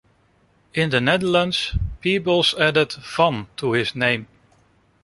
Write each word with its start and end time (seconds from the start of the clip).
In 0.73 0.89
the 0.89 0.99
Netherlands, 0.99 1.75
Peebles 1.99 2.55
added 2.55 2.89
the 2.89 3.01
"Van" 3.15 3.45
to 3.57 3.73
his 3.73 3.93
name. 3.95 4.25